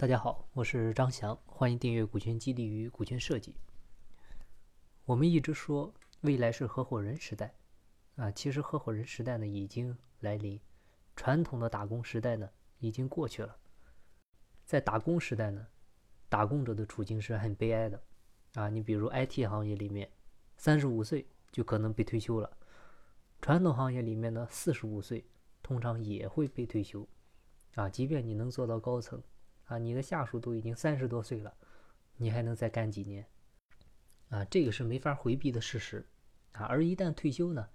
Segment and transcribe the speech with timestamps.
[0.00, 3.52] 大家好，我是张翔，欢迎订阅《股权激励与股权设计》。
[5.04, 5.92] 我们一直说
[6.22, 7.54] 未来是合伙人时代，
[8.16, 10.58] 啊，其实合伙人时代呢已经来临，
[11.16, 13.54] 传统的打工时代呢已经过去了。
[14.64, 15.66] 在打工时代呢，
[16.30, 18.02] 打工者的处境是很悲哀的，
[18.54, 20.10] 啊，你比如 IT 行业里面，
[20.56, 22.48] 三十五岁就可能被退休了；
[23.42, 25.26] 传统行业里面呢，四十五岁
[25.62, 27.06] 通常也会被退休，
[27.74, 29.22] 啊，即便你能做到高层。
[29.70, 31.54] 啊，你的下属都已经三十多岁了，
[32.16, 33.24] 你还能再干几年？
[34.28, 36.04] 啊，这个是没法回避的事实。
[36.50, 37.68] 啊，而一旦退休呢，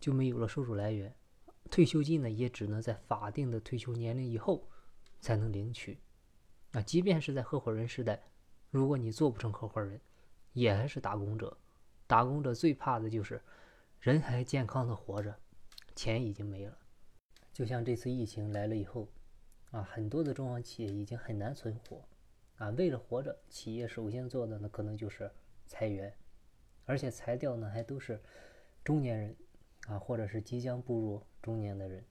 [0.00, 1.14] 就没有了收入来源，
[1.70, 4.66] 退休金呢也只能在法定的退休年龄以后
[5.20, 5.98] 才能领取。
[6.70, 8.22] 啊，即便是在合伙人时代，
[8.70, 10.00] 如果你做不成合伙人，
[10.54, 11.54] 也还是打工者。
[12.06, 13.42] 打工者最怕的就是
[14.00, 15.38] 人还健康的活着，
[15.94, 16.78] 钱已经没了。
[17.52, 19.06] 就像这次疫情来了以后。
[19.72, 22.04] 啊，很多的中小企业已经很难存活，
[22.56, 25.30] 啊，为了活着，企业首先做的呢，可能就是
[25.66, 26.14] 裁员，
[26.84, 28.20] 而且裁掉呢还都是
[28.84, 29.36] 中年人，
[29.86, 32.04] 啊，或者是即将步入中年的人，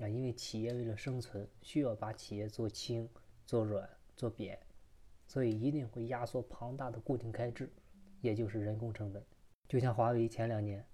[0.00, 3.08] 啊，因为企业为了生存，需要把企业做轻、
[3.46, 4.58] 做软、做扁，
[5.26, 7.72] 所以一定会压缩庞大的固定开支，
[8.20, 9.24] 也就是人工成本。
[9.66, 10.86] 就像华为前两年，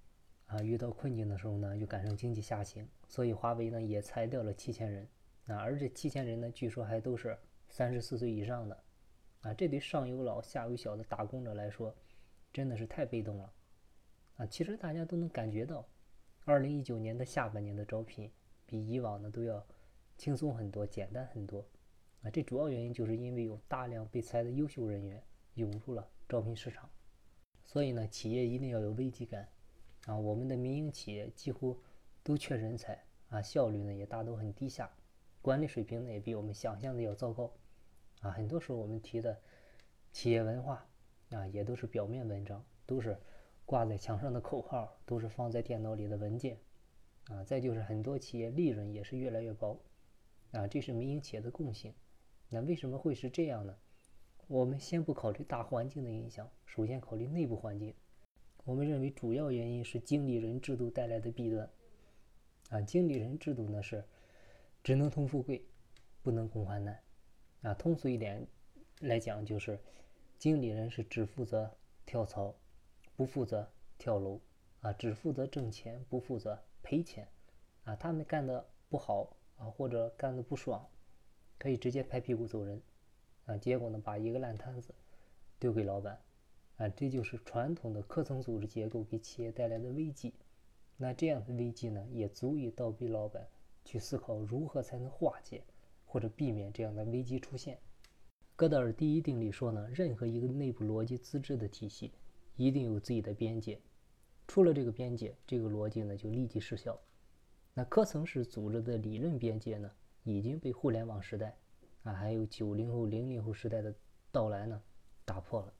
[0.46, 5.08] 啊，遇到困境的时候呢，又赶上经济下行，所以华为呢也裁掉了七千人。
[5.48, 7.36] 啊，而这七千人呢，据说还都是
[7.70, 8.84] 三十四岁以上的，
[9.40, 11.94] 啊，这对上有老下有小的打工者来说，
[12.52, 13.52] 真的是太被动了，
[14.36, 15.88] 啊，其实大家都能感觉到，
[16.44, 18.30] 二零一九年的下半年的招聘
[18.66, 19.66] 比以往呢都要
[20.18, 21.66] 轻松很多、简单很多，
[22.22, 25.22] 啊，这主要原因就是因为有大量被裁的优秀人员
[25.54, 26.90] 涌入了招聘市场，
[27.64, 29.48] 所以呢，企业一定要有危机感，
[30.04, 31.80] 啊，我们的民营企业几乎
[32.22, 34.90] 都缺人才，啊，效率呢也大都很低下。
[35.40, 37.52] 管理水平呢也比我们想象的要糟糕，
[38.20, 39.40] 啊，很多时候我们提的
[40.12, 40.86] 企业文化
[41.30, 43.16] 啊，也都是表面文章，都是
[43.64, 46.58] 挂在墙上的口号，都是放在电脑里的文件，
[47.28, 49.80] 啊，再就是很多企业利润也是越来越薄，
[50.50, 51.94] 啊，这是民营企业的共性。
[52.48, 53.76] 那为什么会是这样呢？
[54.48, 57.94] 我们先不考虑大环境的影响，首先考虑内部环境。
[58.64, 61.70] 我们认为主要原因是经理人制度带来的弊端，
[62.70, 64.04] 啊，经理人制度呢是。
[64.88, 65.62] 只能同富贵，
[66.22, 66.98] 不能共患难，
[67.60, 68.46] 啊，通俗一点
[69.00, 69.78] 来讲就是，
[70.38, 71.70] 经理人是只负责
[72.06, 72.54] 跳槽，
[73.14, 74.40] 不负责跳楼，
[74.80, 77.28] 啊，只负责挣钱，不负责赔钱，
[77.84, 80.88] 啊，他们干的不好啊，或者干的不爽，
[81.58, 82.80] 可以直接拍屁股走人，
[83.44, 84.94] 啊，结果呢，把一个烂摊子
[85.58, 86.18] 丢给老板，
[86.78, 90.32] 啊，这就是传统的科层组织结构给企业带来的危机，
[90.96, 93.46] 那这样的危机呢，也足以倒逼老板。
[93.88, 95.64] 去思考如何才能化解
[96.04, 97.78] 或者避免这样的危机出现。
[98.54, 102.12] 戈德尔第一定律说呢，任何一个内部逻辑自治的体系
[102.56, 103.80] 一定有自己的边界，
[104.46, 107.00] 出了这个边界，这个逻辑呢就立即失效。
[107.72, 109.90] 那科层式组织的理论边界呢
[110.22, 111.56] 已经被互联网时代
[112.02, 113.94] 啊，还有九零后、零零后时代的
[114.30, 114.82] 到来呢
[115.24, 115.72] 打破了。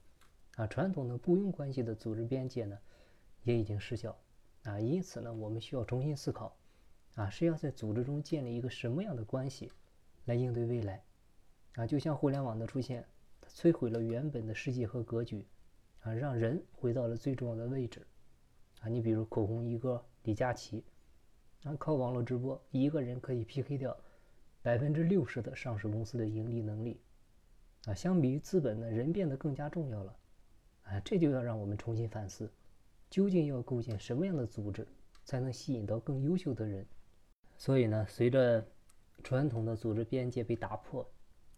[0.57, 2.79] 啊，传统的雇佣关系的组织边界呢
[3.43, 4.19] 也已经失效。
[4.63, 6.57] 啊，因此呢，我们需要重新思考。
[7.19, 9.73] 啊，是要在组织中建立一个什么样的关系，
[10.27, 11.03] 来应对未来？
[11.75, 13.05] 啊，就像互联网的出现，
[13.41, 15.45] 它摧毁了原本的世界和格局，
[16.03, 18.07] 啊，让人回到了最重要的位置。
[18.83, 20.85] 啊，你比如口红一哥李佳琦，
[21.65, 23.97] 啊，靠网络直播，一个人可以 PK 掉
[24.63, 27.01] 百分之六十的上市公司的盈利能力。
[27.87, 30.17] 啊，相比于资本呢，人变得更加重要了。
[30.85, 32.49] 啊，这就要让我们重新反思，
[33.11, 34.87] 究竟要构建什么样的组织，
[35.25, 36.87] 才能吸引到更优秀的人？
[37.59, 38.65] 所以呢，随着
[39.25, 41.05] 传统的组织边界被打破，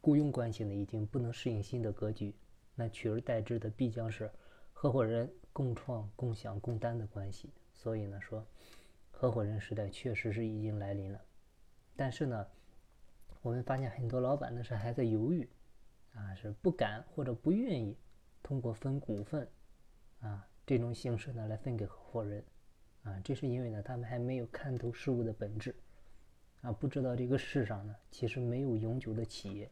[0.00, 2.34] 雇佣关系呢已经不能适应新的格局，
[2.74, 4.30] 那取而代之的必将是
[4.72, 7.52] 合伙人共创、共享、共担的关系。
[7.74, 8.46] 所以呢，说
[9.10, 11.20] 合伙人时代确实是已经来临了。
[11.94, 12.46] 但是呢，
[13.42, 15.46] 我们发现很多老板呢是还在犹豫，
[16.14, 17.94] 啊，是不敢或者不愿意
[18.42, 19.46] 通过分股份
[20.20, 22.42] 啊这种形式呢来分给合伙人，
[23.02, 25.76] 啊，这是因为呢他们还没有看透事物的本质。
[26.62, 29.70] 啊，不知道这个世上呢，其实没有永久的企业，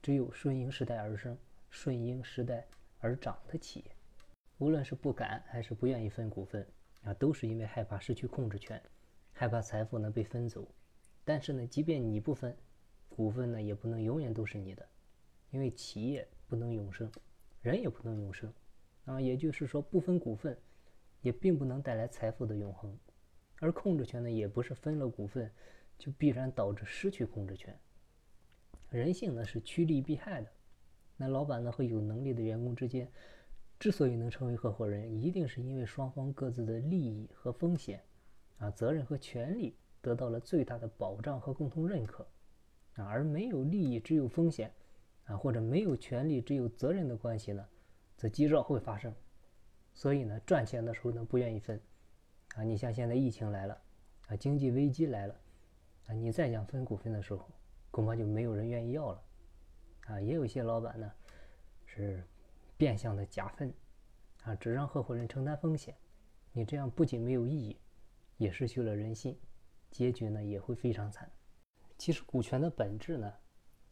[0.00, 1.36] 只有顺应时代而生、
[1.70, 2.64] 顺应时代
[3.00, 3.86] 而长的企业。
[4.58, 6.64] 无论是不敢还是不愿意分股份，
[7.02, 8.80] 啊，都是因为害怕失去控制权，
[9.32, 10.68] 害怕财富呢被分走。
[11.24, 12.56] 但是呢，即便你不分
[13.08, 14.88] 股份呢，也不能永远都是你的，
[15.50, 17.10] 因为企业不能永生，
[17.60, 18.52] 人也不能永生。
[19.04, 20.56] 啊，也就是说，不分股份，
[21.22, 22.96] 也并不能带来财富的永恒。
[23.58, 25.50] 而控制权呢，也不是分了股份。
[25.98, 27.78] 就必然导致失去控制权。
[28.90, 30.50] 人性呢是趋利避害的。
[31.16, 33.10] 那老板呢和有能力的员工之间，
[33.78, 38.02] 之所以能成为合伙人，一定是因为双方各自的利益和风险，
[38.58, 42.26] 啊，责任和权利得到了最大的保障和共同认可，
[42.94, 44.72] 啊，而没有利益只有风险，
[45.24, 47.64] 啊，或者没有权利只有责任的关系呢，
[48.16, 49.14] 则极少会发生。
[49.92, 51.80] 所以呢，赚钱的时候呢不愿意分，
[52.56, 53.80] 啊，你像现在疫情来了，
[54.26, 55.40] 啊，经济危机来了，
[56.06, 57.48] 啊，你再想分股份的时候，
[57.90, 59.22] 恐怕就没有人愿意要了。
[60.06, 61.10] 啊，也有一些老板呢，
[61.86, 62.22] 是
[62.76, 63.72] 变相的假分，
[64.42, 65.96] 啊，只让合伙人承担风险。
[66.52, 67.78] 你这样不仅没有意义，
[68.36, 69.38] 也失去了人心，
[69.90, 71.30] 结局呢也会非常惨。
[71.96, 73.32] 其实股权的本质呢，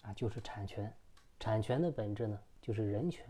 [0.02, 0.86] 啊，就是产权；
[1.40, 3.26] 产权的本质呢，就是人权。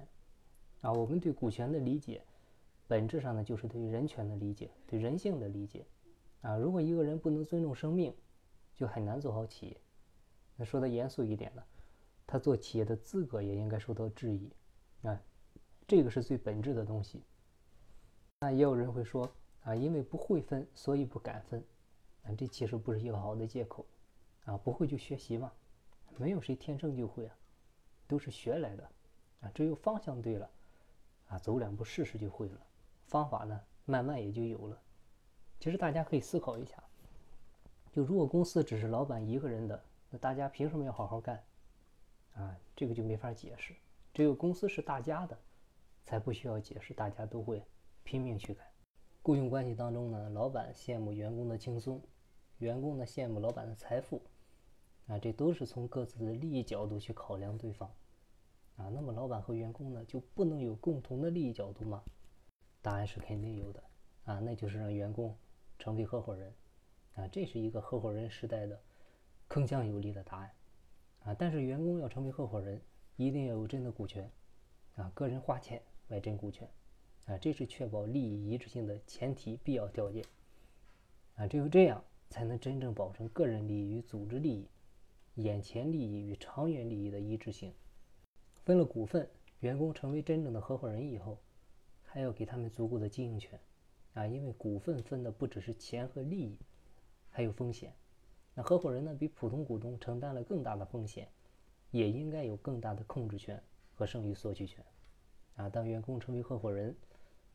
[0.81, 2.25] 啊，我们对股权的理解，
[2.89, 5.87] 本质上呢，就是对于人权的理解，对人性的理解。
[6.41, 8.13] 啊，如果一个人不能尊重生命，
[8.75, 9.81] 就很难做好企业。
[10.57, 11.63] 那说的严肃一点呢？
[12.27, 14.51] 他做企业的资格也应该受到质疑，
[15.03, 15.21] 啊，
[15.87, 17.23] 这个是最本质的东西。
[18.41, 19.31] 那也有人会说，
[19.65, 21.63] 啊，因为不会分，所以不敢分，
[22.23, 23.85] 啊，这其实不是一个好的借口，
[24.45, 25.53] 啊，不会就学习嘛，
[26.17, 27.37] 没有谁天生就会啊，
[28.07, 28.91] 都是学来的，
[29.41, 30.51] 啊，只有方向对了，
[31.27, 32.67] 啊，走两步试试就会了，
[33.05, 34.81] 方法呢，慢慢也就有了。
[35.61, 36.83] 其实大家可以思考一下，
[37.93, 41.45] 就如果公司只是老板一个人的，那大家凭什么要好好干？
[42.33, 43.75] 啊，这个就没法解释。
[44.15, 45.39] 只有公司是大家的，
[46.03, 47.63] 才不需要解释，大家都会
[48.03, 48.67] 拼命去干。
[49.23, 52.03] 雇佣关系当中呢，老板羡慕员工的轻松，
[52.59, 54.23] 员工呢羡慕老板的财富，
[55.07, 57.89] 啊，这都是从各自的利益角度去考量对方。
[58.77, 62.03] 啊，那么老板和员工呢就不能有共同的利益角度吗？
[62.81, 63.85] 答案是肯定有的。
[64.25, 65.37] 啊，那就是让员工
[65.79, 66.51] 成为合伙人。
[67.15, 68.81] 啊，这是一个合伙人时代的
[69.49, 70.51] 铿锵有力的答案。
[71.25, 72.81] 啊，但是员工要成为合伙人，
[73.17, 74.29] 一定要有真的股权，
[74.97, 76.69] 啊，个人花钱买真股权，
[77.27, 80.25] 啊，这是确保利益一致性的前提必要条件，
[81.37, 84.69] 啊，只有这样才能真正保证个人利益与组织利益、
[85.37, 87.73] 眼前利益与长远利益的一致性。
[88.65, 89.29] 分了股份，
[89.61, 91.39] 员工成为真正的合伙人以后，
[92.03, 93.61] 还要给他们足够的经营权，
[94.15, 96.59] 啊，因为股份分的不只是钱和利益，
[97.33, 97.93] 还有风险。
[98.55, 101.29] 那合伙人呢，比普通股东承担了更大的风险，
[101.91, 103.61] 也应该有更大的控制权
[103.95, 104.85] 和剩余索取权。
[105.57, 106.97] 啊，当员工成为合伙人，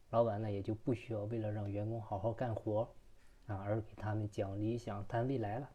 [0.10, 2.82] 老板呢也就不需要为了让员工好好干活，
[3.46, 5.70] 啊，而给他们讲理想、谈未来了。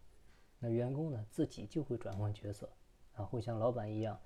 [0.59, 2.69] 那员工呢自己就会转换角色，
[3.15, 4.21] 啊，会像老板一样，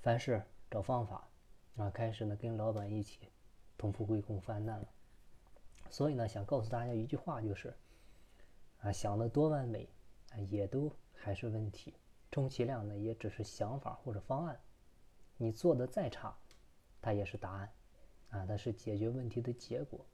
[0.00, 1.28] 凡事找方法，
[1.76, 3.28] 啊，开始呢跟老板一起
[3.76, 4.88] 同富贵共患难了。
[5.90, 7.74] 所以呢，想告诉大家一句话就是，
[8.80, 9.88] 啊，想的多完美。
[10.32, 11.92] 啊，也都还是问题，
[12.30, 14.60] 充其量呢也只是想法或者方案，
[15.36, 16.38] 你做的再差，
[17.02, 17.72] 它也是答案，
[18.28, 20.06] 啊，它是解决问题的结果，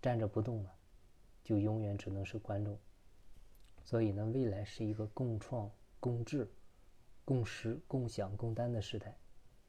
[0.00, 0.74] 站着不动了，
[1.44, 2.78] 就永远只能是观众。
[3.84, 6.50] 所以呢，未来是一个共创、共治、
[7.22, 9.14] 共识、共享、共担的时代。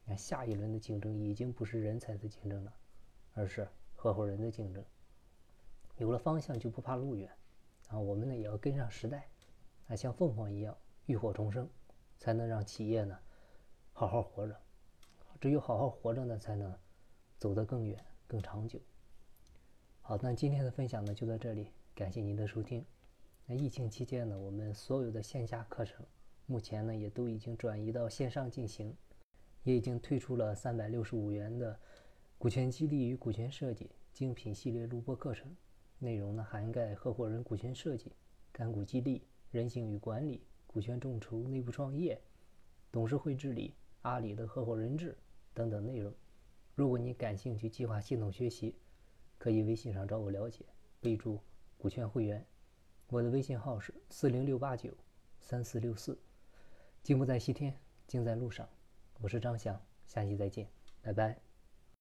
[0.04, 2.72] 你看，下一轮的竞争已经不是人才的竞争了，
[3.34, 4.82] 而是合伙人的竞争。
[5.98, 7.30] 有了方向就不怕路远，
[7.88, 9.28] 啊，我们呢也要跟上时代。
[9.88, 10.76] 啊，像凤凰一样
[11.06, 11.68] 浴火重生，
[12.18, 13.18] 才能让企业呢
[13.92, 14.54] 好好活着。
[15.40, 16.76] 只有好好活着呢，才能
[17.38, 18.78] 走得更远、更长久。
[20.02, 22.84] 好，那今天的分享呢就到这里，感谢您的收听。
[23.46, 26.04] 那疫情期间呢，我们所有的线下课程
[26.44, 28.94] 目前呢也都已经转移到线上进行，
[29.62, 31.78] 也已经推出了三百六十五元的
[32.36, 35.56] 股权激励与股权设计精品系列录播课程，
[35.98, 38.12] 内容呢涵盖合伙人股权设计、
[38.52, 39.24] 干股激励。
[39.50, 42.20] 人性与管理、股权众筹、内部创业、
[42.92, 45.16] 董事会治理、阿里的合伙人制
[45.54, 46.12] 等等内容。
[46.74, 48.76] 如果你感兴趣计划系统学习，
[49.38, 50.66] 可以微信上找我了解，
[51.00, 51.40] 备注
[51.78, 52.44] “股权会员”。
[53.08, 54.92] 我的微信号是四零六八九
[55.40, 56.18] 三四六四。
[57.02, 57.74] 金不在西天，
[58.06, 58.68] 静在路上。
[59.22, 60.68] 我是张翔，下期再见，
[61.00, 61.47] 拜拜。